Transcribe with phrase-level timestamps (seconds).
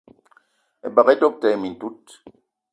[0.87, 2.05] Ebeng doöb te mintout.